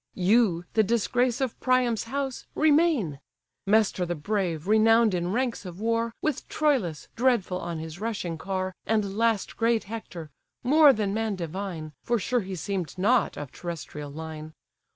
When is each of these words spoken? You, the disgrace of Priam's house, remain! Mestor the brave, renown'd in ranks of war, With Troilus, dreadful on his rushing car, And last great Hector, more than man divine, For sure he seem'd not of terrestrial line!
You, 0.17 0.65
the 0.73 0.81
disgrace 0.81 1.41
of 1.41 1.59
Priam's 1.59 2.05
house, 2.05 2.47
remain! 2.55 3.19
Mestor 3.67 4.03
the 4.03 4.15
brave, 4.15 4.67
renown'd 4.67 5.13
in 5.13 5.31
ranks 5.31 5.63
of 5.63 5.79
war, 5.79 6.11
With 6.23 6.47
Troilus, 6.47 7.07
dreadful 7.15 7.59
on 7.59 7.77
his 7.77 7.99
rushing 7.99 8.39
car, 8.39 8.73
And 8.87 9.15
last 9.15 9.55
great 9.57 9.83
Hector, 9.83 10.31
more 10.63 10.91
than 10.91 11.13
man 11.13 11.35
divine, 11.35 11.93
For 12.01 12.17
sure 12.17 12.41
he 12.41 12.55
seem'd 12.55 12.97
not 12.97 13.37
of 13.37 13.51
terrestrial 13.51 14.09
line! 14.09 14.53